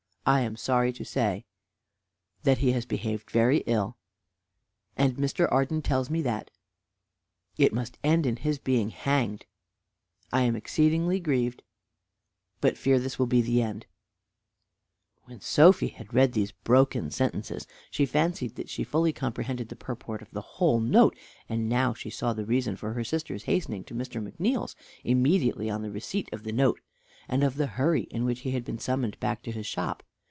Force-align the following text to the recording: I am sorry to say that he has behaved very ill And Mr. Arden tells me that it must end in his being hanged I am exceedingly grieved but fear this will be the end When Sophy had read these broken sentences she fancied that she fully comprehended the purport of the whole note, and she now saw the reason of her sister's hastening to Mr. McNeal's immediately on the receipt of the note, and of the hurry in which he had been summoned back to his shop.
I 0.23 0.41
am 0.41 0.55
sorry 0.55 0.93
to 0.93 1.03
say 1.03 1.45
that 2.43 2.59
he 2.59 2.73
has 2.73 2.85
behaved 2.85 3.31
very 3.31 3.61
ill 3.65 3.97
And 4.95 5.17
Mr. 5.17 5.51
Arden 5.51 5.81
tells 5.81 6.11
me 6.11 6.21
that 6.21 6.51
it 7.57 7.73
must 7.73 7.97
end 8.03 8.27
in 8.27 8.35
his 8.35 8.59
being 8.59 8.91
hanged 8.91 9.47
I 10.31 10.41
am 10.43 10.55
exceedingly 10.55 11.19
grieved 11.19 11.63
but 12.61 12.77
fear 12.77 12.99
this 12.99 13.17
will 13.17 13.25
be 13.25 13.41
the 13.41 13.63
end 13.63 13.87
When 15.23 15.41
Sophy 15.41 15.87
had 15.87 16.13
read 16.13 16.33
these 16.33 16.51
broken 16.51 17.09
sentences 17.09 17.65
she 17.89 18.05
fancied 18.05 18.53
that 18.57 18.69
she 18.69 18.83
fully 18.83 19.11
comprehended 19.11 19.69
the 19.69 19.75
purport 19.75 20.21
of 20.21 20.29
the 20.31 20.41
whole 20.41 20.79
note, 20.79 21.17
and 21.49 21.61
she 21.63 21.65
now 21.67 21.93
saw 21.95 22.31
the 22.31 22.45
reason 22.45 22.73
of 22.75 22.81
her 22.81 23.03
sister's 23.03 23.45
hastening 23.45 23.83
to 23.85 23.95
Mr. 23.95 24.23
McNeal's 24.23 24.75
immediately 25.03 25.67
on 25.67 25.81
the 25.81 25.91
receipt 25.91 26.31
of 26.31 26.43
the 26.43 26.53
note, 26.53 26.79
and 27.27 27.43
of 27.43 27.55
the 27.55 27.65
hurry 27.67 28.03
in 28.03 28.23
which 28.23 28.41
he 28.41 28.51
had 28.51 28.63
been 28.63 28.79
summoned 28.79 29.19
back 29.19 29.41
to 29.41 29.51
his 29.51 29.65
shop. 29.65 30.03